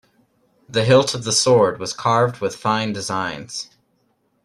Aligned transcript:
The 0.67 0.83
hilt 0.83 1.13
of 1.13 1.25
the 1.25 1.31
sword 1.31 1.79
was 1.79 1.93
carved 1.93 2.41
with 2.41 2.55
fine 2.55 2.91
designs. 2.91 3.69